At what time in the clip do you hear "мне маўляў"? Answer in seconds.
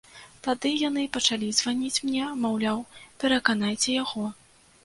2.07-2.81